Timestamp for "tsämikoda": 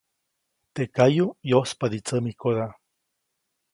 2.05-2.65